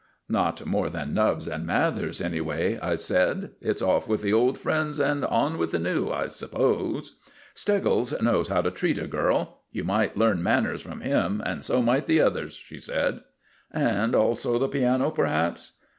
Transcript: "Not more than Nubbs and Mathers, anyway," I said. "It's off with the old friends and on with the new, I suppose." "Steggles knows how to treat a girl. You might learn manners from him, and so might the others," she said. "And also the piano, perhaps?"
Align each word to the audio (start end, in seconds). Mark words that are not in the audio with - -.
"Not 0.27 0.65
more 0.65 0.89
than 0.89 1.13
Nubbs 1.13 1.47
and 1.47 1.63
Mathers, 1.63 2.21
anyway," 2.21 2.79
I 2.81 2.95
said. 2.95 3.51
"It's 3.61 3.83
off 3.83 4.07
with 4.07 4.23
the 4.23 4.33
old 4.33 4.57
friends 4.57 4.99
and 4.99 5.23
on 5.23 5.59
with 5.59 5.69
the 5.69 5.77
new, 5.77 6.09
I 6.09 6.25
suppose." 6.25 7.17
"Steggles 7.53 8.19
knows 8.19 8.47
how 8.47 8.63
to 8.63 8.71
treat 8.71 8.97
a 8.97 9.05
girl. 9.05 9.59
You 9.71 9.83
might 9.83 10.17
learn 10.17 10.41
manners 10.41 10.81
from 10.81 11.01
him, 11.01 11.39
and 11.45 11.63
so 11.63 11.83
might 11.83 12.07
the 12.07 12.19
others," 12.19 12.55
she 12.55 12.79
said. 12.79 13.19
"And 13.71 14.15
also 14.15 14.57
the 14.57 14.67
piano, 14.67 15.11
perhaps?" 15.11 15.73